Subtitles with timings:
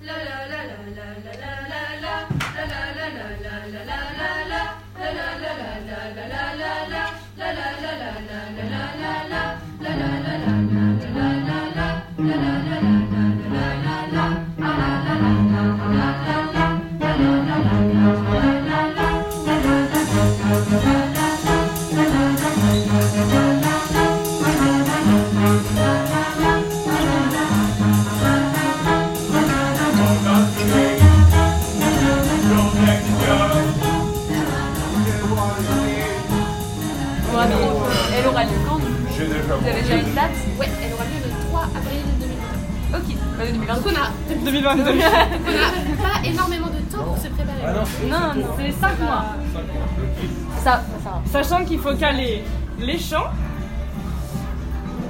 [0.00, 0.37] Elle
[44.44, 44.82] 2022.
[44.82, 47.62] on a pas énormément de temps pour se préparer.
[48.08, 49.24] Non, non, c'est 5 mois.
[50.62, 51.22] Ça, ça.
[51.30, 52.44] Sachant qu'il faut caler
[52.80, 53.30] les chants,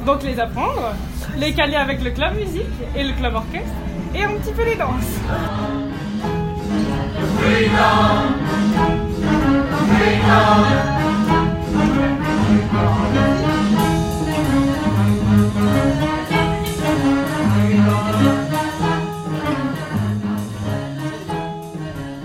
[0.07, 0.95] donc les apprendre,
[1.37, 3.69] les caler avec le club musique et le club orchestre,
[4.15, 5.19] et un petit peu les danses.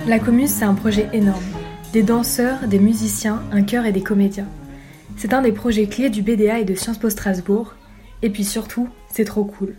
[0.06, 1.42] La Comus, c'est un projet énorme.
[1.94, 4.50] Des danseurs, des musiciens, un chœur et des comédiens.
[5.16, 7.74] C'est un des projets clés du BDA et de Sciences Po Strasbourg.
[8.22, 9.76] Et puis surtout, c'est trop cool.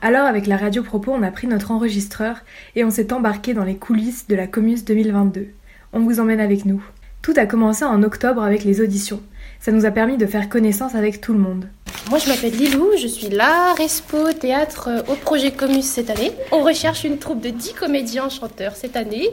[0.00, 2.38] Alors avec la radio propos, on a pris notre enregistreur
[2.76, 5.48] et on s'est embarqué dans les coulisses de la Comus 2022.
[5.92, 6.82] On vous emmène avec nous.
[7.20, 9.20] Tout a commencé en octobre avec les auditions.
[9.60, 11.68] Ça nous a permis de faire connaissance avec tout le monde.
[12.10, 16.32] Moi je m'appelle Lilou, je suis là, Respo Théâtre euh, au projet Comus cette année.
[16.50, 19.30] On recherche une troupe de 10 comédiens chanteurs cette année.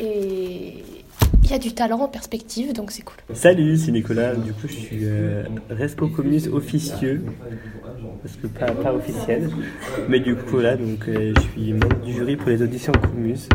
[0.00, 0.82] Et
[1.44, 3.16] il y a du talent en perspective, donc c'est cool.
[3.34, 4.34] Salut, c'est Nicolas.
[4.34, 7.22] Du coup, je suis euh, Respo Comus officieux,
[8.22, 9.50] parce que pas, pas officiel.
[10.08, 13.48] Mais du coup, là, donc, euh, je suis membre du jury pour les auditions Comus.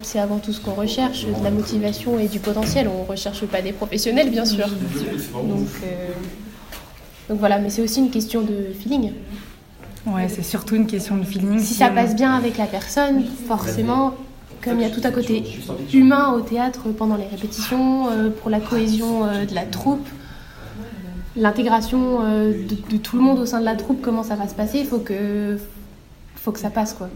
[0.00, 2.88] C'est avant tout ce qu'on recherche, de la motivation et du potentiel.
[2.88, 4.66] On recherche pas des professionnels, bien sûr.
[4.66, 6.08] Donc, euh,
[7.28, 9.12] donc voilà, mais c'est aussi une question de feeling.
[10.06, 11.58] Ouais, c'est surtout une question de feeling.
[11.58, 14.14] Si ça passe bien avec la personne, forcément,
[14.62, 15.42] comme il y a tout à côté
[15.92, 20.06] humain au théâtre pendant les répétitions, euh, pour la cohésion euh, de la troupe,
[21.36, 24.48] l'intégration euh, de, de tout le monde au sein de la troupe, comment ça va
[24.48, 25.58] se passer, il faut que,
[26.36, 27.08] faut que ça passe, quoi.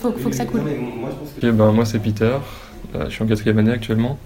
[0.00, 0.60] Faut, faut que ça coule.
[1.42, 2.36] Ben, moi c'est Peter,
[2.94, 4.18] Euh, je suis en quatrième année actuellement.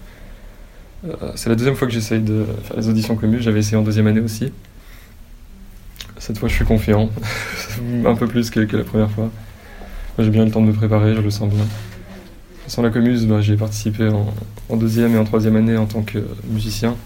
[1.06, 3.82] Euh, c'est la deuxième fois que j'essaye de faire les auditions communes, j'avais essayé en
[3.82, 4.52] deuxième année aussi.
[6.18, 7.10] Cette fois je suis confiant,
[8.06, 9.30] un peu plus que, que la première fois.
[10.18, 11.64] J'ai bien eu le temps de me préparer, je le sens bien.
[12.66, 14.34] Sans la commus, ben, j'y ai participé en,
[14.68, 16.18] en deuxième et en troisième année en tant que
[16.50, 16.96] musicien.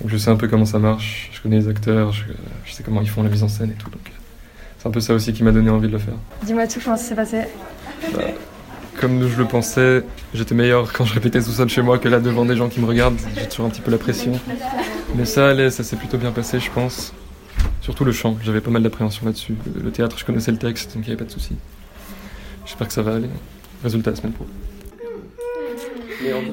[0.00, 2.24] Donc je sais un peu comment ça marche, je connais les acteurs, je,
[2.64, 3.90] je sais comment ils font la mise en scène et tout.
[3.90, 4.10] Donc
[4.78, 6.14] c'est un peu ça aussi qui m'a donné envie de le faire.
[6.44, 7.42] Dis-moi tout, comment ça s'est passé?
[9.00, 10.02] Comme je le pensais,
[10.32, 12.80] j'étais meilleur quand je répétais tout seul chez moi que là devant des gens qui
[12.80, 13.18] me regardent.
[13.36, 14.32] J'ai toujours un petit peu la pression.
[15.14, 17.12] Mais ça allait, ça s'est plutôt bien passé, je pense.
[17.84, 19.54] Surtout le chant, j'avais pas mal d'appréhension là-dessus.
[19.74, 21.54] Le- Le théâtre, je connaissais le texte, donc il n'y avait pas de souci.
[22.64, 23.28] J'espère que ça va aller.
[23.82, 24.46] Résultat la semaine pro.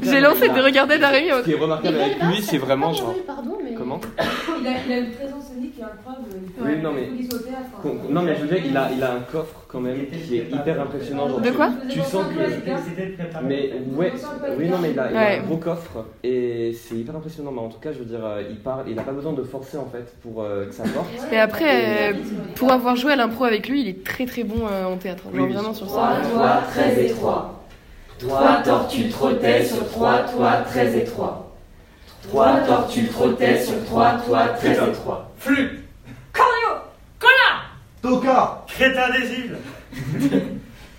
[0.04, 1.30] J'ai lancé de regarder Darémi.
[1.40, 3.16] Ce qui est remarquable avec lui, c'est vraiment genre.
[3.26, 3.58] Pardon.
[3.92, 4.02] Comment
[4.62, 6.26] Il a, il a une présence scénique qui est incroyable.
[6.62, 7.70] Oui, non, mais- il faut qu'il soit au théâtre.
[7.82, 10.38] Con- Non, mais je veux dire, il a, il a un coffre quand même qui
[10.38, 11.28] est hyper impressionnant.
[11.30, 13.44] genre, De quoi Tu sens que.
[13.44, 14.14] Mais ouais,
[14.58, 15.40] oui, non, mais il a, il a Ouais.
[15.40, 17.52] un gros coffre et c'est hyper impressionnant.
[17.52, 19.44] Mais en tout cas, je veux dire, euh, il parle, il a pas besoin de
[19.44, 21.08] forcer en fait pour euh, que ça porte.
[21.32, 22.14] Et après, euh,
[22.56, 25.24] pour avoir joué à l'impro avec lui, il est très très bon euh, en théâtre.
[25.24, 25.54] Genre Oui, oui.
[25.54, 26.18] vraiment sur ça.
[26.34, 27.58] Toi, très étroit.
[28.20, 31.41] Trois tortues trottaient sur trois toits très étroits.
[32.28, 35.32] Trois tortues trottaient sur trois toits très étroits.
[35.38, 35.80] Flux
[38.02, 39.58] Toka Crétin des îles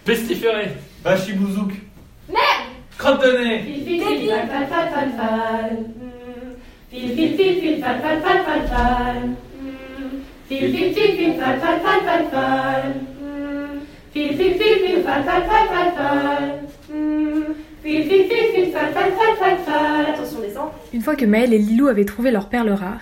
[0.04, 0.68] Pestiféré
[1.02, 1.72] Bachibouzouk
[2.96, 5.76] Crotte de nez Fil, fil, fil, fal, fal, fal, fal, fal.
[6.90, 9.22] Fil, fil, fil, fil, fal, fal, fal, fal, fal.
[10.48, 12.92] Fil, fil, fil, fil, fal, fal, fal, fal, fal.
[14.12, 16.71] Fil, fil, fil, fil, fal, fal, fal, fal, fal.
[20.92, 23.00] Une fois que Maël et Lilou avaient trouvé leur perle rare,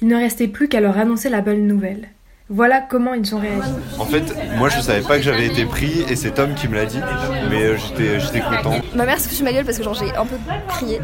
[0.00, 2.08] il ne restait plus qu'à leur annoncer la bonne nouvelle.
[2.50, 3.70] Voilà comment ils ont réagi.
[3.98, 4.22] En fait,
[4.58, 7.00] moi je savais pas que j'avais été pris et c'est Tom qui me l'a dit,
[7.50, 8.74] mais euh, j'étais j'étais content.
[8.94, 10.36] Ma mère se fout de ma gueule parce que genre j'ai un peu
[10.68, 11.00] crié.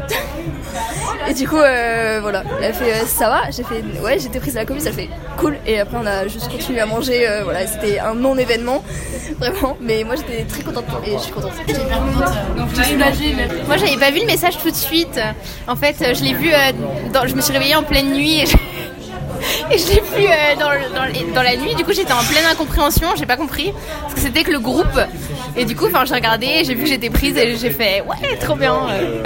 [1.31, 4.57] Et du coup, euh, voilà, elle fait euh, ça va J'ai fait ouais, j'étais prise
[4.57, 5.07] à la commune, ça fait
[5.37, 5.55] cool.
[5.65, 7.25] Et après, on a juste continué à manger.
[7.25, 8.83] euh, voilà, c'était un non-événement,
[9.39, 9.77] vraiment.
[9.79, 11.53] Mais moi, j'étais très contente et je suis contente.
[13.67, 15.19] Moi, j'avais pas vu le message tout de suite.
[15.69, 16.51] En fait, je l'ai vu.
[16.53, 16.71] euh,
[17.13, 18.57] dans- je me suis réveillée en pleine nuit et je,
[19.71, 21.75] et je l'ai vu euh, dans, le- dans le- dans la nuit.
[21.75, 23.07] Du coup, j'étais en pleine incompréhension.
[23.17, 23.71] J'ai pas compris.
[24.01, 24.99] Parce que c'était que le groupe
[25.55, 28.35] Et du coup, enfin, j'ai regardé, j'ai vu que j'étais prise et j'ai fait ouais,
[28.37, 28.75] trop bien.
[28.89, 29.23] Euh,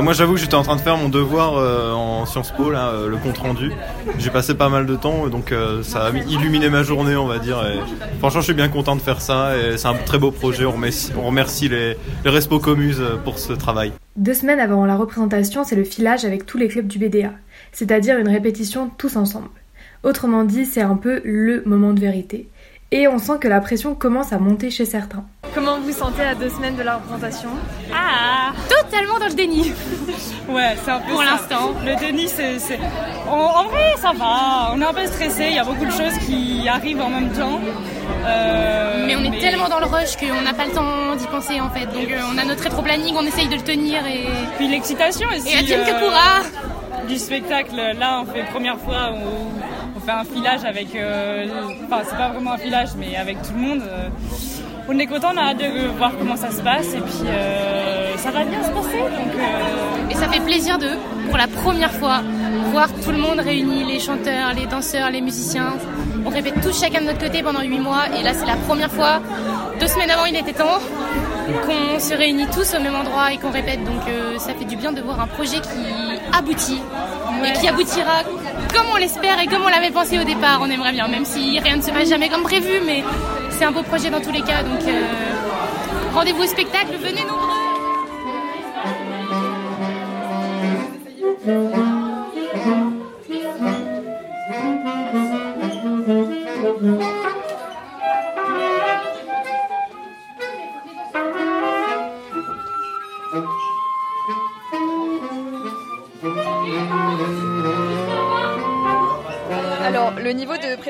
[0.00, 2.88] moi j'avoue que j'étais en train de faire mon devoir euh, en Sciences Po, là,
[2.88, 3.72] euh, le compte rendu.
[4.18, 7.38] J'ai passé pas mal de temps, donc euh, ça a illuminé ma journée, on va
[7.38, 7.62] dire.
[7.66, 7.78] Et
[8.18, 10.64] franchement, je suis bien content de faire ça et c'est un très beau projet.
[10.64, 13.92] On remercie, on remercie les, les Respo Commuses pour ce travail.
[14.16, 17.32] Deux semaines avant la représentation, c'est le filage avec tous les clubs du BDA,
[17.72, 19.48] c'est-à-dire une répétition tous ensemble.
[20.02, 22.48] Autrement dit, c'est un peu le moment de vérité.
[22.94, 25.24] Et on sent que la pression commence à monter chez certains.
[25.54, 27.48] Comment vous vous sentez à deux semaines de la représentation
[27.90, 29.72] Ah Totalement dans le déni.
[30.48, 31.70] Ouais, c'est un peu Pour l'instant.
[31.86, 32.58] Le déni, c'est.
[33.30, 34.72] En, en vrai, ça va.
[34.74, 35.46] On est un peu stressé.
[35.50, 37.60] Il y a beaucoup de choses qui arrivent en même temps.
[38.26, 41.60] Euh, Mais on est tellement dans le rush qu'on n'a pas le temps d'y penser
[41.60, 41.86] en fait.
[41.86, 44.26] Donc euh, on a notre rétro-planning, on essaye de le tenir et.
[44.58, 45.48] Puis l'excitation aussi.
[45.54, 47.76] Et Etienne euh, Kakura Du spectacle.
[47.98, 49.61] Là, on fait première fois où
[50.04, 50.94] fait un filage avec.
[50.94, 51.46] euh,
[51.86, 53.82] Enfin, c'est pas vraiment un filage, mais avec tout le monde.
[53.86, 54.08] euh,
[54.88, 56.92] On est content, on a hâte de voir comment ça se passe.
[56.94, 58.98] Et puis, euh, ça va bien se passer.
[58.98, 59.32] Donc.
[60.10, 60.88] Et ça fait plaisir de,
[61.28, 62.20] pour la première fois,
[62.72, 65.74] voir tout le monde réuni, les chanteurs, les danseurs, les musiciens.
[66.26, 68.90] On répète tous chacun de notre côté pendant 8 mois et là c'est la première
[68.92, 69.20] fois,
[69.80, 70.78] deux semaines avant il était temps,
[71.66, 73.82] qu'on se réunit tous au même endroit et qu'on répète.
[73.84, 75.84] Donc euh, ça fait du bien de voir un projet qui
[76.36, 76.80] aboutit
[77.44, 78.22] et qui aboutira
[78.72, 80.58] comme on l'espère et comme on l'avait pensé au départ.
[80.60, 83.02] On aimerait bien, même si rien ne se passe jamais comme prévu, mais
[83.50, 84.62] c'est un beau projet dans tous les cas.
[84.62, 85.02] Donc euh,
[86.14, 87.62] rendez-vous au spectacle, venez nombreux.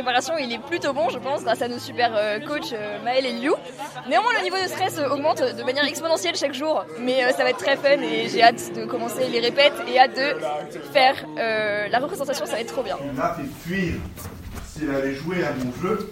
[0.02, 3.24] Préparation, il est plutôt bon, je pense, grâce à nos super euh, coachs euh, Maël
[3.24, 3.52] et Liu.
[4.08, 7.44] Néanmoins, le niveau de stress euh, augmente de manière exponentielle chaque jour, mais euh, ça
[7.44, 10.34] va être très fun et j'ai hâte de commencer les répètes et hâte de
[10.92, 12.96] faire euh, la représentation, ça va être trop bien.
[13.00, 13.94] On a fait fuir.
[14.66, 16.10] Si elle avait joué à mon jeu,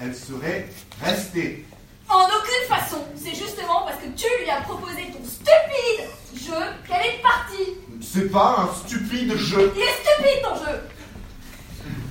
[0.00, 0.68] elle serait
[1.02, 1.66] restée.
[2.08, 2.98] En aucune façon.
[3.16, 6.06] C'est justement parce que tu lui as proposé ton stupide
[6.36, 7.74] jeu qu'elle est partie.
[8.00, 9.72] C'est pas un stupide jeu.
[9.74, 10.80] Il est stupide ton jeu.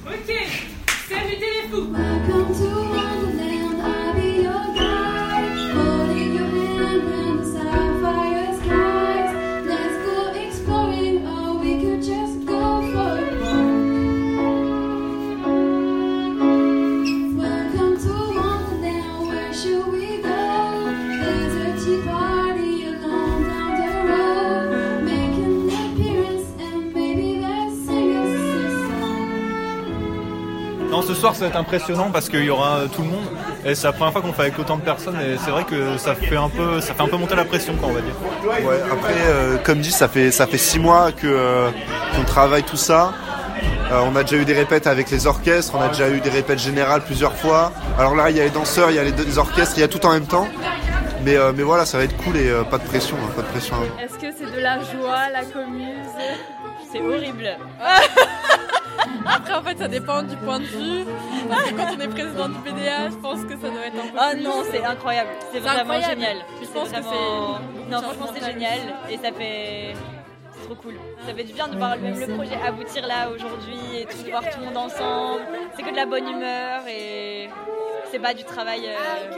[0.07, 0.35] Ok,
[1.13, 2.80] invité les fous.
[31.21, 33.27] Soir ça va être impressionnant parce qu'il y aura tout le monde
[33.65, 35.97] et c'est la première fois qu'on fait avec autant de personnes et c'est vrai que
[35.97, 38.15] ça fait un peu, ça fait un peu monter la pression quoi on va dire.
[38.43, 41.69] Ouais, après, euh, comme dit, ça fait ça fait six mois que euh,
[42.15, 43.13] qu'on travaille tout ça.
[43.91, 46.29] Euh, on a déjà eu des répètes avec les orchestres, on a déjà eu des
[46.29, 47.73] répètes générales plusieurs fois.
[47.99, 49.89] Alors là, il y a les danseurs, il y a les, orchestres, il y a
[49.89, 50.47] tout en même temps.
[51.25, 53.41] Mais, euh, mais voilà, ça va être cool et euh, pas de pression, hein, pas
[53.41, 53.75] de pression.
[54.01, 56.07] Est-ce que c'est de la joie, la commuse
[56.91, 57.57] C'est horrible.
[59.25, 61.05] Après, en fait, ça dépend du point de vue.
[61.49, 64.07] Parce que quand on est président du PDA, je pense que ça doit être un
[64.07, 64.17] peu.
[64.17, 65.29] Ah plus- non, c'est incroyable.
[65.51, 66.11] C'est vraiment incroyable.
[66.21, 66.37] génial.
[66.61, 67.91] Je pense que c'est.
[67.91, 68.79] Non, franchement, c'est génial.
[69.09, 69.93] Et ça fait.
[70.53, 70.95] C'est trop cool.
[71.27, 74.29] Ça fait du bien de voir même le projet aboutir là aujourd'hui et tout, de
[74.29, 75.41] voir tout le monde ensemble.
[75.75, 77.49] C'est que de la bonne humeur et
[78.11, 78.81] c'est pas du travail.
[78.87, 79.31] euh,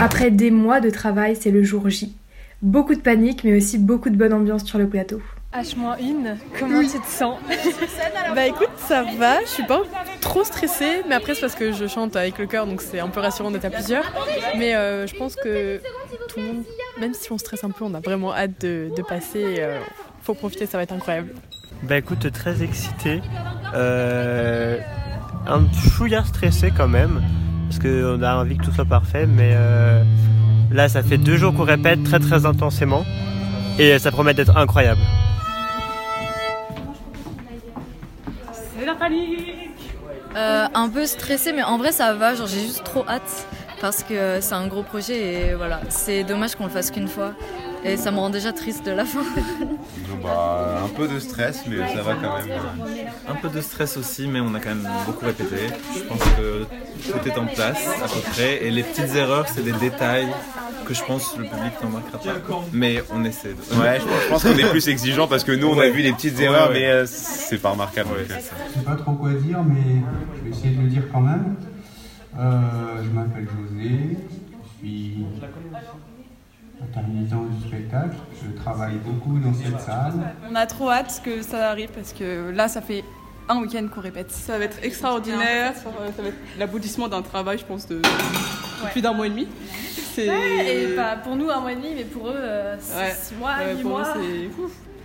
[0.00, 2.14] Après des mois de travail, c'est le jour J.
[2.62, 5.20] Beaucoup de panique, mais aussi beaucoup de bonne ambiance sur le plateau.
[5.54, 7.38] H-1, comment tu te sens
[8.34, 9.80] Bah écoute, ça va, je suis pas
[10.20, 13.08] trop stressée, mais après c'est parce que je chante avec le cœur, donc c'est un
[13.08, 14.04] peu rassurant d'être à plusieurs.
[14.58, 15.80] Mais euh, je pense que
[16.28, 16.64] tout le monde,
[17.00, 19.56] même si on stresse un peu, on a vraiment hâte de, de passer.
[19.60, 19.80] euh,
[20.22, 21.28] faut profiter, ça va être incroyable.
[21.84, 23.22] Bah écoute, très excité.
[23.74, 24.78] Euh,
[25.46, 27.22] un chouïa stressé quand même.
[27.68, 29.26] Parce qu'on a envie que tout soit parfait.
[29.26, 30.02] Mais euh,
[30.70, 33.04] là, ça fait deux jours qu'on répète très très intensément.
[33.78, 35.00] Et ça promet d'être incroyable.
[38.52, 39.52] C'est la panique.
[40.36, 42.34] Euh, un peu stressée, mais en vrai ça va.
[42.34, 43.46] Genre j'ai juste trop hâte
[43.80, 45.80] parce que c'est un gros projet et voilà.
[45.88, 47.32] C'est dommage qu'on le fasse qu'une fois.
[47.86, 49.22] Et ça me rend déjà triste de la fin.
[50.22, 52.58] Bah, un peu de stress, mais ça va quand même.
[53.28, 55.56] Un peu de stress aussi, mais on a quand même beaucoup répété.
[55.94, 56.64] Je pense que
[57.12, 58.64] tout est en place à peu près.
[58.64, 60.26] Et les petites erreurs, c'est des détails
[60.84, 62.64] que je pense le public n'en marquera pas.
[62.72, 63.80] Mais on essaie de.
[63.80, 66.38] Ouais, je pense, qu'on est plus exigeant parce que nous, on a vu les petites
[66.38, 66.74] Ouais, erreurs, ouais.
[66.80, 68.10] mais euh, c'est pas remarquable.
[68.28, 70.00] Je sais pas trop quoi dire, mais
[70.38, 71.54] je vais essayer de le dire quand même.
[72.38, 72.60] Euh,
[73.02, 73.90] je m'appelle José,
[74.82, 75.24] je suis
[76.82, 80.12] intermittent du spectacle, je travaille beaucoup dans cette salle.
[80.50, 83.04] On a trop hâte que ça arrive parce que là, ça fait
[83.48, 84.30] un week-end qu'on répète.
[84.30, 85.74] Ça va être extraordinaire.
[85.74, 88.02] Ça va, être l'aboutissement d'un travail, je pense, de,
[88.92, 89.48] plus d'un mois et demi.
[90.18, 93.14] Ouais, et pas pour nous un mois et demi, mais pour eux, euh, six, Ouais.
[93.20, 94.14] six mois, Ouais, huit mois.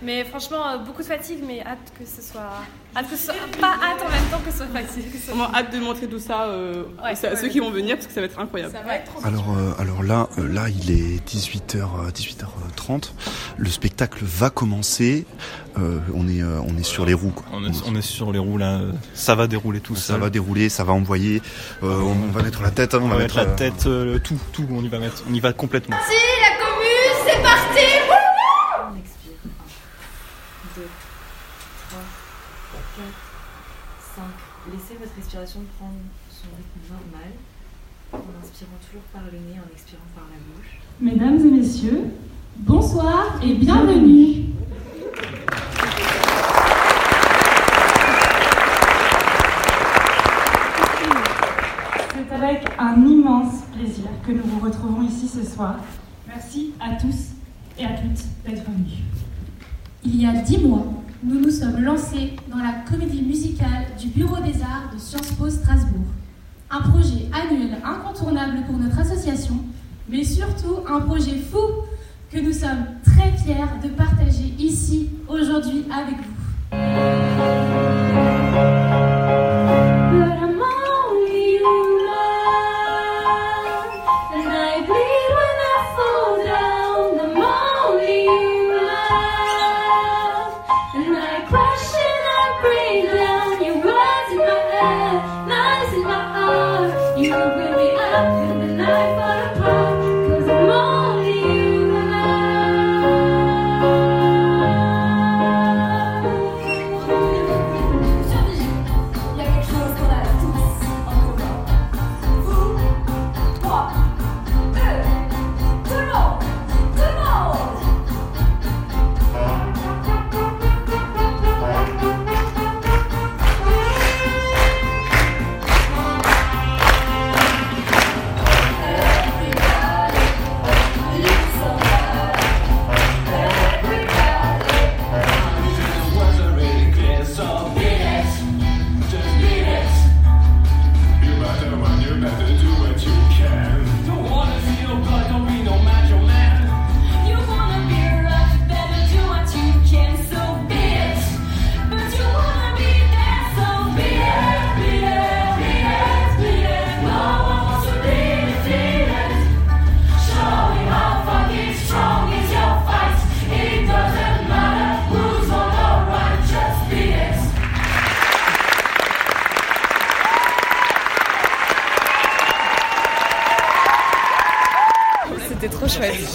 [0.04, 2.40] Mais franchement, euh, beaucoup de fatigue, mais hâte que ce soit.
[2.96, 3.34] Hâte que ce soit.
[3.60, 5.04] Pas hâte en même temps que ce soit facile.
[5.24, 7.36] soit- hâte de montrer tout ça euh, Ouais, à ouais.
[7.36, 8.72] ceux qui vont venir parce que ça va être incroyable.
[8.72, 13.12] Ça va être trop Alors, euh, alors là, euh, là, il est 18h, 18h30.
[13.56, 15.24] Le spectacle va commencer.
[15.78, 17.30] Euh, on est, euh, on est sur les roues.
[17.34, 17.46] Quoi.
[17.52, 18.80] On est, on est sur les roues là.
[19.14, 20.20] Ça va dérouler tout Ça seul.
[20.20, 21.40] va dérouler, ça va envoyer.
[21.84, 22.94] Euh, on, on va mettre la tête.
[22.94, 24.66] hein, On on va va mettre mettre la euh, tête, euh, tout, tout.
[24.70, 25.22] On y va mettre.
[25.30, 25.96] On y va complètement.
[26.08, 28.01] Si, la commune, c'est parti
[34.70, 35.98] Laissez votre respiration prendre
[36.30, 37.32] son rythme normal
[38.12, 40.78] en inspirant toujours par le nez, en expirant par la bouche.
[41.00, 42.04] Mesdames et messieurs,
[42.58, 44.44] bonsoir et bienvenue.
[52.14, 55.74] C'est avec un immense plaisir que nous vous retrouvons ici ce soir.
[56.28, 57.32] Merci à tous
[57.76, 59.00] et à toutes d'être venus.
[60.04, 60.86] Il y a dix mois,
[61.24, 65.48] nous nous sommes lancés dans la comédie musicale du Bureau des Arts de Sciences Po
[65.48, 66.06] Strasbourg.
[66.70, 69.54] Un projet annuel incontournable pour notre association,
[70.08, 71.58] mais surtout un projet fou
[72.30, 76.32] que nous sommes très fiers de partager ici aujourd'hui avec vous.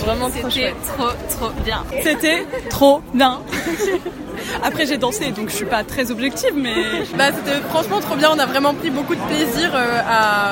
[0.05, 0.75] Vraiment trop chouette.
[0.97, 1.83] trop, trop bien.
[2.03, 3.39] C'était trop bien.
[4.63, 6.75] Après j'ai dansé donc je suis pas très objective mais
[7.17, 10.51] bah, c'était franchement trop bien, on a vraiment pris beaucoup de plaisir euh, à,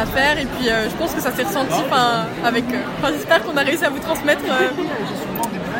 [0.00, 3.12] à faire et puis euh, je pense que ça s'est ressenti enfin, avec euh, enfin,
[3.12, 4.68] j'espère qu'on a réussi à vous transmettre euh,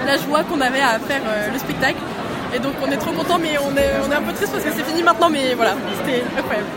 [0.06, 1.96] la joie qu'on avait à faire euh, le spectacle
[2.54, 4.64] et donc on est trop content mais on est, on est un peu triste parce
[4.64, 6.68] que c'est fini maintenant mais voilà c'était incroyable.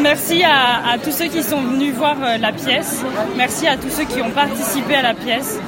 [0.00, 3.02] Merci à, à tous ceux qui sont venus voir euh, la pièce.
[3.36, 5.58] Merci à tous ceux qui ont participé à la pièce.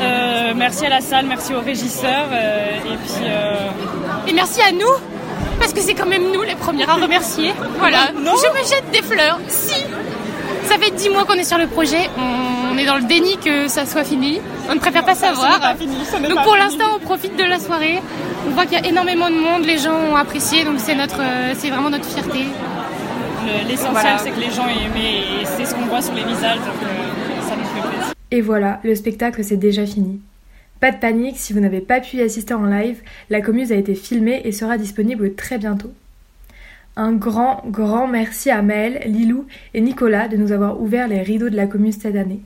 [0.00, 2.28] Euh, merci à la salle, merci aux régisseurs.
[2.32, 3.24] euh, et puis.
[3.26, 4.94] euh, Et merci à nous,
[5.58, 7.52] parce que c'est quand même nous les premières à remercier.
[7.78, 8.20] Voilà, je
[8.60, 9.38] me jette des fleurs.
[9.48, 9.74] Si
[10.72, 13.68] Ça fait dix mois qu'on est sur le projet, on est dans le déni que
[13.68, 14.40] ça soit fini.
[14.70, 15.60] On ne préfère pas savoir.
[15.60, 15.94] pas fini,
[16.26, 18.00] donc pas pour l'instant, on profite de la soirée.
[18.46, 21.20] On voit qu'il y a énormément de monde, les gens ont apprécié, donc c'est notre,
[21.20, 22.38] euh, c'est vraiment notre fierté.
[23.44, 24.18] le- L'essentiel, Voilà.
[24.18, 26.80] c'est que les gens aient aimé et c'est ce qu'on voit sur les visages, donc
[26.84, 28.14] euh, ça nous fait plaisir.
[28.30, 30.20] Et voilà, le spectacle c'est déjà fini.
[30.80, 32.98] Pas de panique, si vous n'avez pas pu y assister en live,
[33.30, 35.92] la commuse a été filmée et sera disponible très bientôt.
[36.96, 41.48] Un grand, grand merci à Maël, Lilou et Nicolas de nous avoir ouvert les rideaux
[41.48, 42.42] de la commune cette année.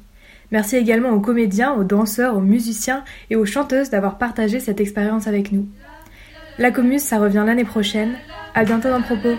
[0.52, 5.26] Merci également aux comédiens, aux danseurs, aux musiciens et aux chanteuses d'avoir partagé cette expérience
[5.26, 5.66] avec nous.
[6.58, 8.14] La Comus, ça revient l'année prochaine.
[8.54, 9.34] À bientôt dans Propos.